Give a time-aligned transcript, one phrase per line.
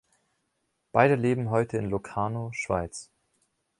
[0.91, 3.11] Beide leben heute in Locarno, Schweiz.